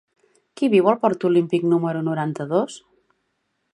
[0.61, 2.81] Qui viu al parc del Port Olímpic número noranta-dos?